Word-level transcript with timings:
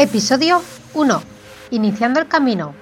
Episodio 0.00 0.62
1. 0.94 1.22
Iniciando 1.72 2.20
el 2.20 2.28
camino. 2.28 2.72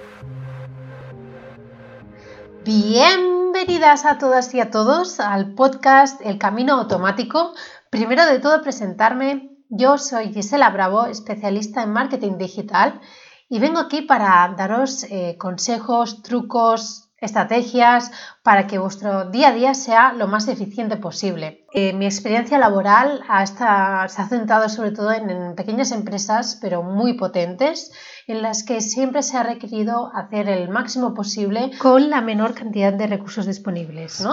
Bienvenidas 2.63 4.05
a 4.05 4.19
todas 4.19 4.53
y 4.53 4.61
a 4.61 4.71
todos 4.71 5.19
al 5.19 5.55
podcast 5.55 6.21
El 6.21 6.37
Camino 6.37 6.75
Automático. 6.75 7.55
Primero 7.89 8.27
de 8.27 8.39
todo 8.39 8.61
presentarme. 8.61 9.57
Yo 9.71 9.97
soy 9.97 10.35
Gisela 10.35 10.69
Bravo, 10.69 11.07
especialista 11.07 11.83
en 11.83 11.95
marketing 11.95 12.37
digital 12.37 13.01
y 13.49 13.61
vengo 13.61 13.79
aquí 13.79 14.03
para 14.03 14.55
daros 14.55 15.05
eh, 15.05 15.39
consejos, 15.39 16.21
trucos, 16.21 17.06
estrategias 17.21 18.11
para 18.43 18.67
que 18.67 18.79
vuestro 18.79 19.31
día 19.31 19.49
a 19.49 19.53
día 19.53 19.75
sea 19.75 20.13
lo 20.13 20.29
más 20.29 20.49
eficiente 20.49 20.97
posible. 20.97 21.65
Eh, 21.73 21.93
mi 21.93 22.05
experiencia 22.05 22.59
laboral 22.59 23.23
se 23.47 23.65
ha 23.65 24.29
centrado 24.29 24.69
sobre 24.69 24.93
todo 24.93 25.13
en, 25.13 25.55
pequeñas 25.55 25.93
empresas, 25.93 26.59
pero 26.61 26.83
muy 26.83 27.15
potentes, 27.15 27.93
en 28.27 28.43
las 28.43 28.65
que 28.65 28.81
siempre 28.81 29.23
se 29.23 29.37
ha 29.37 29.43
requerido 29.43 30.11
hacer 30.15 30.49
el 30.49 30.69
máximo 30.69 31.15
posible 31.15 31.71
con 31.79 32.11
la 32.11 32.21
menor 32.21 32.55
cantidad 32.55 32.93
de 32.93 33.07
recursos 33.07 33.47
disponibles. 33.47 34.25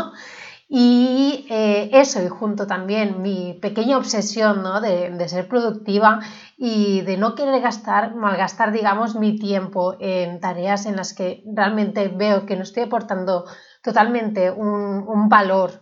Y 0.75 1.45
eh, 1.51 1.91
eso, 1.93 2.23
y 2.23 2.29
junto 2.29 2.65
también 2.65 3.21
mi 3.21 3.53
pequeña 3.61 3.95
obsesión 3.95 4.63
¿no? 4.63 4.81
de, 4.81 5.29
ser 5.29 5.47
productiva 5.47 6.21
y 6.57 7.01
de 7.01 7.15
no 7.15 7.35
querer 7.35 7.61
gastar, 7.61 8.15
malgastar, 8.15 8.71
digamos, 8.71 9.13
mi 9.13 9.37
tiempo 9.37 9.95
en 9.99 10.39
tareas 10.39 10.87
en 10.87 10.95
las 10.95 11.13
que 11.13 11.43
realmente 11.45 12.07
veo 12.07 12.47
que 12.47 12.55
no 12.55 12.63
estoy 12.63 12.83
aportando 12.83 13.45
totalmente 13.83 14.49
un, 14.49 15.29
valor 15.29 15.79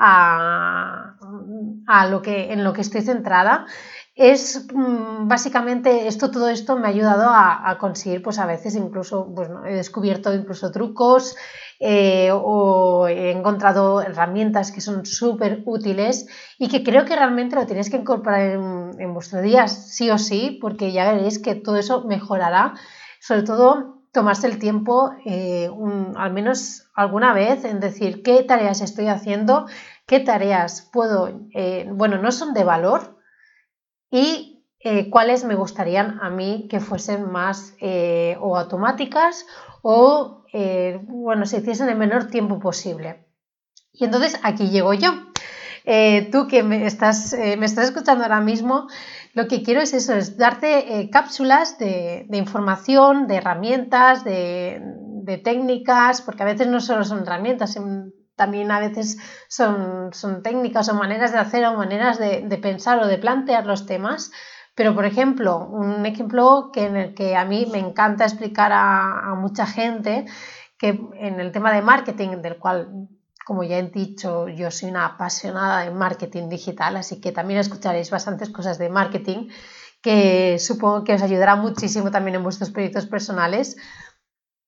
a, 0.00 1.16
lo 2.10 2.22
que, 2.22 2.52
en 2.52 2.64
lo 2.64 2.72
que 2.72 2.80
estoy 2.80 3.02
centrada, 3.02 3.66
es 4.14 4.66
mm, 4.72 5.28
básicamente 5.28 6.06
esto, 6.06 6.30
todo 6.30 6.48
esto 6.48 6.76
me 6.76 6.86
ha 6.88 6.90
ayudado 6.90 7.28
a, 7.28 7.76
conseguir, 7.78 8.22
pues 8.22 8.38
a 8.38 8.46
veces 8.46 8.74
incluso, 8.74 9.32
pues, 9.34 9.48
he 9.66 9.74
descubierto 9.74 10.34
incluso 10.34 10.70
trucos 10.70 11.36
eh, 11.78 12.30
o 12.32 13.08
he 13.08 13.30
encontrado 13.30 14.02
herramientas 14.02 14.72
que 14.72 14.80
son 14.80 15.06
súper 15.06 15.62
útiles 15.64 16.26
y 16.58 16.68
que 16.68 16.82
creo 16.82 17.04
que 17.04 17.16
realmente 17.16 17.56
lo 17.56 17.66
tenéis 17.66 17.90
que 17.90 17.96
incorporar 17.96 18.40
en, 18.40 19.14
vuestro 19.14 19.40
día 19.40 19.68
sí 19.68 20.10
o 20.10 20.18
sí, 20.18 20.58
porque 20.60 20.92
ya 20.92 21.12
veréis 21.12 21.38
que 21.38 21.54
todo 21.54 21.76
eso 21.76 22.04
mejorará, 22.04 22.74
sobre 23.20 23.42
todo 23.42 24.00
tomarse 24.12 24.48
el 24.48 24.58
tiempo 24.58 25.12
eh, 25.24 25.70
al 26.16 26.32
menos 26.32 26.90
alguna 26.94 27.32
vez 27.32 27.64
en 27.64 27.80
decir 27.80 28.22
qué 28.22 28.42
tareas 28.42 28.80
estoy 28.80 29.06
haciendo, 29.06 29.66
qué 30.10 30.18
tareas 30.18 30.90
puedo, 30.92 31.40
eh, 31.54 31.88
bueno, 31.88 32.18
no 32.18 32.32
son 32.32 32.52
de 32.52 32.64
valor, 32.64 33.16
y 34.10 34.66
eh, 34.80 35.08
cuáles 35.08 35.44
me 35.44 35.54
gustarían 35.54 36.18
a 36.20 36.30
mí 36.30 36.66
que 36.68 36.80
fuesen 36.80 37.30
más 37.30 37.74
eh, 37.80 38.36
o 38.40 38.58
automáticas 38.58 39.46
o, 39.82 40.42
bueno, 41.04 41.46
se 41.46 41.58
hiciesen 41.58 41.86
en 41.86 41.92
el 41.92 41.98
menor 41.98 42.26
tiempo 42.26 42.58
posible. 42.58 43.24
Y 43.92 44.04
entonces 44.04 44.36
aquí 44.42 44.68
llego 44.68 44.94
yo. 44.94 45.12
tú 46.32 46.48
que 46.48 46.64
me 46.64 46.86
estás, 46.86 47.32
me 47.38 47.64
estás 47.64 47.84
escuchando 47.84 48.24
ahora 48.24 48.40
mismo, 48.40 48.88
lo 49.32 49.46
que 49.46 49.62
quiero 49.62 49.80
es 49.80 49.94
eso, 49.94 50.14
es 50.14 50.36
darte 50.36 51.08
cápsulas 51.12 51.78
de, 51.78 52.26
información, 52.32 53.28
de 53.28 53.36
herramientas, 53.36 54.24
de, 54.24 54.82
técnicas, 55.44 56.20
porque 56.20 56.42
a 56.42 56.46
veces 56.46 56.66
no 56.66 56.80
solo 56.80 57.04
son 57.04 57.20
herramientas, 57.20 57.76
también 58.40 58.70
a 58.70 58.80
veces 58.80 59.18
son, 59.48 60.14
son 60.14 60.42
técnicas 60.42 60.88
o 60.88 60.94
maneras 60.94 61.30
de 61.30 61.38
hacer 61.38 61.62
o 61.66 61.76
maneras 61.76 62.18
de, 62.18 62.58
pensar 62.62 62.98
o 62.98 63.06
de 63.06 63.18
plantear 63.18 63.66
los 63.66 63.84
temas. 63.84 64.32
Pero, 64.74 64.94
por 64.94 65.04
ejemplo, 65.04 65.58
un 65.58 66.06
ejemplo 66.06 66.70
que 66.72 66.86
en 66.86 66.96
el 66.96 67.14
que 67.14 67.36
a 67.36 67.44
mí 67.44 67.68
me 67.70 67.78
encanta 67.78 68.24
explicar 68.24 68.70
a, 68.72 69.34
mucha 69.36 69.66
gente, 69.66 70.24
que 70.78 70.98
en 71.18 71.38
el 71.38 71.52
tema 71.52 71.70
de 71.70 71.82
marketing, 71.82 72.40
del 72.40 72.56
cual, 72.56 73.08
como 73.44 73.62
ya 73.62 73.76
he 73.76 73.82
dicho, 73.82 74.48
yo 74.48 74.70
soy 74.70 74.88
una 74.88 75.04
apasionada 75.04 75.84
de 75.84 75.90
marketing 75.90 76.48
digital, 76.48 76.96
así 76.96 77.20
que 77.20 77.32
también 77.32 77.60
escucharéis 77.60 78.10
bastantes 78.10 78.48
cosas 78.48 78.78
de 78.78 78.88
marketing 78.88 79.50
que 80.00 80.58
supongo 80.58 81.04
que 81.04 81.12
os 81.12 81.20
ayudará 81.20 81.56
muchísimo 81.56 82.10
también 82.10 82.36
en 82.36 82.42
vuestros 82.42 82.70
proyectos 82.70 83.04
personales. 83.04 83.76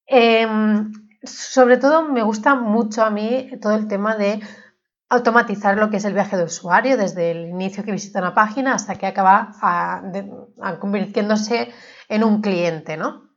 Em, 0.06 0.92
sobre 1.24 1.76
todo 1.76 2.08
me 2.08 2.22
gusta 2.22 2.54
mucho 2.54 3.04
a 3.04 3.10
mí 3.10 3.50
todo 3.60 3.74
el 3.74 3.88
tema 3.88 4.16
de 4.16 4.40
automatizar 5.08 5.76
lo 5.76 5.90
que 5.90 5.98
es 5.98 6.04
el 6.04 6.14
viaje 6.14 6.36
de 6.36 6.44
usuario 6.44 6.96
desde 6.96 7.30
el 7.30 7.48
inicio 7.48 7.84
que 7.84 7.92
visita 7.92 8.20
una 8.20 8.34
página 8.34 8.74
hasta 8.74 8.94
que 8.94 9.06
acaba 9.06 9.52
convirtiéndose 10.80 11.70
en 12.08 12.24
un 12.24 12.40
cliente, 12.40 12.96
¿no? 12.96 13.30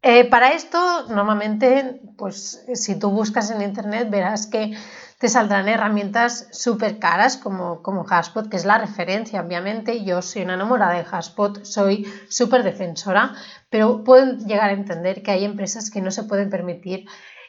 Eh, 0.00 0.28
para 0.28 0.52
esto, 0.52 1.06
normalmente, 1.10 2.00
pues 2.18 2.64
si 2.74 2.98
tú 2.98 3.10
buscas 3.10 3.50
en 3.50 3.62
internet 3.62 4.08
verás 4.10 4.48
que 4.48 4.76
te 5.22 5.28
saldrán 5.28 5.68
herramientas 5.68 6.48
súper 6.50 6.98
caras 6.98 7.36
como, 7.36 7.80
como 7.80 8.04
Haspot, 8.10 8.48
que 8.48 8.56
es 8.56 8.64
la 8.64 8.78
referencia, 8.78 9.40
obviamente. 9.40 10.02
Yo 10.04 10.20
soy 10.20 10.42
una 10.42 10.54
enamorada 10.54 10.94
de 10.94 11.06
Haspot, 11.08 11.64
soy 11.64 12.12
súper 12.28 12.64
defensora, 12.64 13.32
pero 13.70 14.02
pueden 14.02 14.40
llegar 14.48 14.70
a 14.70 14.72
entender 14.72 15.22
que 15.22 15.30
hay 15.30 15.44
empresas 15.44 15.92
que 15.92 16.00
no 16.00 16.10
se 16.10 16.24
pueden 16.24 16.50
permitir 16.50 17.06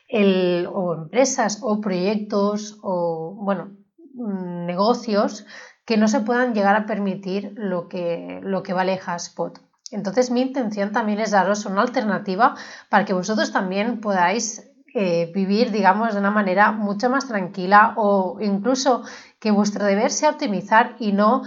el, 0.07 0.69
o 0.71 0.93
empresas 0.93 1.61
o 1.63 1.81
proyectos 1.81 2.77
o, 2.83 3.33
bueno, 3.41 3.71
mm, 4.13 4.67
negocios 4.67 5.47
que 5.83 5.97
no 5.97 6.07
se 6.07 6.19
puedan 6.19 6.53
llegar 6.53 6.75
a 6.75 6.85
permitir 6.85 7.53
lo 7.55 7.87
que, 7.87 8.39
lo 8.43 8.61
que 8.61 8.73
vale 8.73 8.99
Haspot. 9.03 9.59
Entonces 9.89 10.29
mi 10.29 10.41
intención 10.41 10.91
también 10.91 11.19
es 11.19 11.31
daros 11.31 11.65
una 11.65 11.81
alternativa 11.81 12.53
para 12.89 13.03
que 13.03 13.13
vosotros 13.13 13.51
también 13.51 13.99
podáis 13.99 14.72
eh, 14.93 15.31
vivir, 15.33 15.71
digamos, 15.71 16.13
de 16.13 16.19
una 16.19 16.31
manera 16.31 16.71
mucho 16.71 17.09
más 17.09 17.27
tranquila 17.27 17.93
o 17.97 18.37
incluso 18.41 19.03
que 19.39 19.51
vuestro 19.51 19.85
deber 19.85 20.11
sea 20.11 20.29
optimizar 20.29 20.95
y 20.99 21.13
no 21.13 21.43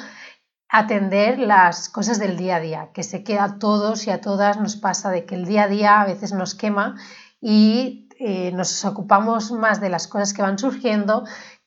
atender 0.69 1.39
las 1.39 1.89
cosas 1.89 2.19
del 2.19 2.37
día 2.37 2.57
a 2.57 2.61
día, 2.61 2.91
que 2.93 3.03
sé 3.03 3.23
que 3.23 3.39
a 3.39 3.59
todos 3.59 4.07
y 4.07 4.11
a 4.11 4.21
todas 4.21 4.61
nos 4.61 4.77
pasa 4.77 5.11
de 5.11 5.25
que 5.25 5.37
el 5.37 5.45
día 5.47 5.65
a 5.65 5.69
día 5.69 6.01
a 6.01 6.07
veces 6.07 6.33
nos 6.33 6.55
quema 6.55 6.97
y 7.41 8.09
eh, 8.19 8.51
nos 8.53 8.85
ocupamos 8.85 9.53
más 9.53 9.81
de 9.81 9.91
las 9.91 10.09
cosas 10.09 10.33
que 10.33 10.43
van 10.43 10.59
surgiendo 10.59 11.25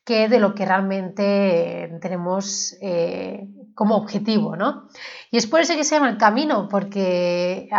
que 0.09 0.27
de 0.27 0.39
lo 0.39 0.55
que 0.55 0.65
realmente 0.65 1.99
tenemos 2.01 2.75
eh, 2.81 3.47
como 3.75 3.95
objetivo, 3.95 4.55
¿no? 4.55 4.87
Y 5.29 5.37
es 5.37 5.45
por 5.45 5.59
eso 5.59 5.75
que 5.75 5.83
se 5.83 5.93
llama 5.93 6.09
el 6.09 6.17
camino, 6.17 6.67
porque 6.67 7.69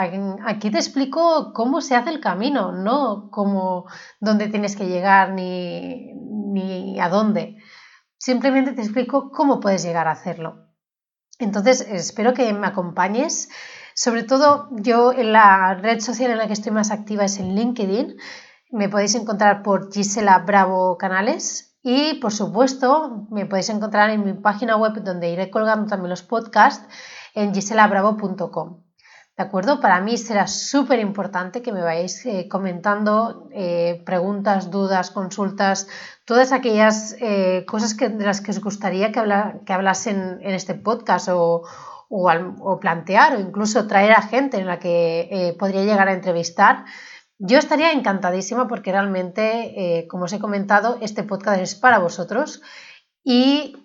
aquí 0.47 0.71
te 0.71 0.79
explico 0.79 1.53
cómo 1.53 1.81
se 1.81 1.97
hace 1.97 2.11
el 2.11 2.21
camino, 2.21 2.71
no 2.71 3.31
cómo, 3.33 3.87
dónde 4.21 4.47
tienes 4.47 4.77
que 4.77 4.87
llegar 4.87 5.33
ni, 5.33 6.13
ni 6.15 7.01
a 7.01 7.09
dónde. 7.09 7.57
Simplemente 8.17 8.75
te 8.75 8.83
explico 8.83 9.33
cómo 9.33 9.59
puedes 9.59 9.83
llegar 9.83 10.07
a 10.07 10.13
hacerlo. 10.13 10.69
Entonces, 11.41 11.81
espero 11.81 12.33
que 12.33 12.53
me 12.53 12.69
acompañes. 12.69 13.49
Sobre 13.93 14.23
todo, 14.23 14.69
yo 14.71 15.13
en 15.13 15.33
la 15.33 15.75
red 15.75 15.99
social 15.99 16.31
en 16.31 16.39
la 16.39 16.47
que 16.47 16.53
estoy 16.53 16.71
más 16.71 16.93
activa 16.93 17.25
es 17.25 17.41
en 17.41 17.57
LinkedIn. 17.57 18.19
Me 18.71 18.89
podéis 18.89 19.17
encontrar 19.17 19.65
por 19.65 19.93
Gisela 19.93 20.39
Bravo 20.39 20.97
Canales 20.97 21.70
y 21.83 22.15
por 22.15 22.33
supuesto, 22.33 23.27
me 23.31 23.47
podéis 23.47 23.71
encontrar 23.71 24.11
en 24.11 24.25
mi 24.25 24.35
página 24.35 24.77
web 24.77 25.03
donde 25.03 25.31
iré 25.31 25.51
colgando 25.51 25.87
también 25.87 26.11
los 26.11 26.23
podcasts 26.23 26.87
en 27.35 27.55
giselabravo.com. 27.55 28.83
¿De 29.41 29.47
acuerdo? 29.47 29.81
Para 29.81 30.03
mí 30.03 30.19
será 30.19 30.47
súper 30.47 30.99
importante 30.99 31.63
que 31.63 31.73
me 31.73 31.81
vayáis 31.81 32.27
eh, 32.27 32.47
comentando 32.47 33.49
eh, 33.53 34.03
preguntas, 34.05 34.71
dudas, 34.71 35.11
consultas, 35.11 35.89
todas 36.27 36.53
aquellas 36.53 37.17
eh, 37.21 37.65
cosas 37.67 37.95
que, 37.95 38.11
de 38.11 38.27
las 38.27 38.43
que 38.43 38.51
os 38.51 38.61
gustaría 38.61 39.13
que, 39.13 39.19
habla, 39.19 39.61
que 39.65 39.73
hablasen 39.73 40.41
en 40.43 40.55
este 40.55 40.75
podcast 40.75 41.31
o, 41.33 41.63
plantear 42.83 43.37
o 43.37 43.41
incluso 43.41 43.87
traer 43.87 44.13
a 44.13 44.21
gente 44.21 44.59
en 44.59 44.67
la 44.67 44.79
que 44.79 45.57
podría 45.59 45.85
llegar 45.85 46.09
a 46.09 46.13
entrevistar. 46.13 46.85
Yo 47.43 47.57
estaría 47.57 47.93
encantadísima 47.93 48.69
porque 48.69 48.93
realmente, 48.93 49.73
eh, 49.75 50.07
como 50.09 50.25
os 50.25 50.33
he 50.35 50.39
comentado, 50.39 50.99
este 51.01 51.23
podcast 51.23 51.63
es 51.63 51.75
para 51.75 51.99
vosotros 51.99 52.61
y 53.25 53.77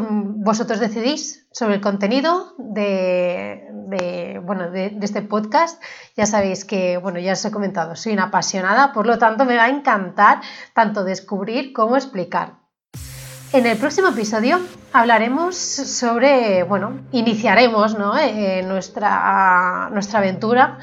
vosotros 0.00 0.80
decidís 0.80 1.46
sobre 1.52 1.76
el 1.76 1.80
contenido 1.80 2.54
de, 2.58 4.40
bueno, 4.42 4.72
de, 4.72 4.98
este 5.02 5.22
podcast. 5.22 5.80
Ya 6.16 6.26
sabéis 6.26 6.64
que, 6.64 6.96
bueno, 6.96 7.20
ya 7.20 7.34
os 7.34 7.44
he 7.44 7.52
comentado, 7.52 7.94
soy 7.94 8.12
una 8.12 8.24
apasionada, 8.24 8.92
por 8.92 9.06
lo 9.06 9.18
tanto 9.18 9.44
me 9.44 9.56
va 9.56 9.64
a 9.64 9.70
encantar 9.70 10.40
tanto 10.74 11.04
descubrir 11.04 11.72
como 11.72 11.94
explicar. 11.94 12.54
En 13.52 13.66
el 13.66 13.78
próximo 13.78 14.08
episodio 14.08 14.58
hablaremos 14.92 15.54
sobre, 15.54 16.64
bueno, 16.64 17.02
iniciaremos 17.12 17.96
¿no? 17.96 18.18
Eh, 18.18 18.64
nuestra, 18.64 19.90
nuestra 19.92 20.18
aventura 20.18 20.80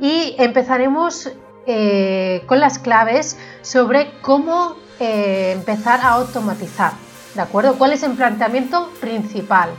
y 0.00 0.34
empezaremos 0.38 1.30
eh, 1.66 2.44
con 2.46 2.60
las 2.60 2.78
claves 2.78 3.36
sobre 3.62 4.10
cómo 4.20 4.76
eh, 5.00 5.52
empezar 5.54 6.00
a 6.00 6.10
automatizar. 6.10 6.92
¿De 7.34 7.42
acuerdo? 7.42 7.76
¿Cuál 7.76 7.92
es 7.92 8.02
el 8.02 8.12
planteamiento 8.12 8.90
principal? 9.00 9.70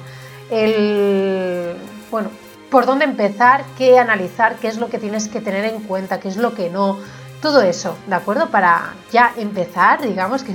El, 0.52 1.76
bueno, 2.12 2.30
por 2.70 2.86
dónde 2.86 3.06
empezar, 3.06 3.64
qué 3.78 4.00
analizar, 4.00 4.56
qué 4.58 4.68
es 4.68 4.78
lo 4.78 4.90
que 4.90 5.00
tienes 5.00 5.28
que 5.28 5.42
tener 5.42 5.66
en 5.66 5.82
cuenta, 5.82 6.20
qué 6.20 6.28
es 6.28 6.38
lo 6.38 6.54
que 6.54 6.70
no, 6.70 6.98
todo 7.42 7.62
eso, 7.62 7.98
¿de 8.08 8.16
acuerdo? 8.16 8.50
Para 8.50 8.94
ya 9.12 9.34
empezar, 9.38 10.02
digamos 10.02 10.44
que 10.44 10.54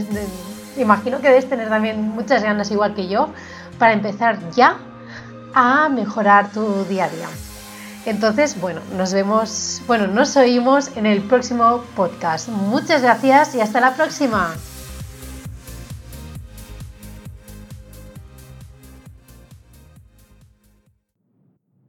imagino 0.77 1.21
que 1.21 1.29
debes 1.29 1.49
tener 1.49 1.69
también 1.69 2.01
muchas 2.01 2.43
ganas 2.43 2.71
igual 2.71 2.95
que 2.95 3.09
yo, 3.09 3.31
para 3.79 3.93
empezar 3.93 4.39
ya 4.51 4.77
a 5.55 5.89
mejorar 5.89 6.51
tu 6.53 6.85
día 6.85 7.05
a 7.05 7.09
día. 7.09 7.29
Entonces, 8.07 8.61
bueno, 8.61 8.81
nos 8.97 9.13
vemos, 9.13 9.83
bueno, 9.87 10.07
nos 10.07 10.37
oímos 10.37 10.91
en 10.97 11.07
el 11.07 11.23
próximo 11.23 11.85
podcast. 11.97 12.49
Muchas 12.49 13.03
gracias 13.03 13.55
y 13.55 13.61
hasta 13.61 13.81
la 13.81 13.95
próxima. 13.95 14.55